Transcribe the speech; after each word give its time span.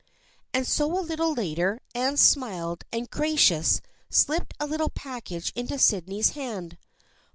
And 0.51 0.65
so 0.65 0.97
a 0.97 0.99
little 0.99 1.31
later, 1.31 1.79
Anne, 1.93 2.17
smiling 2.17 2.79
and 2.91 3.07
gracious, 3.11 3.81
slipped 4.09 4.55
a 4.59 4.65
little 4.65 4.89
package 4.89 5.51
into 5.55 5.77
Sydney's 5.77 6.29
hand. 6.31 6.79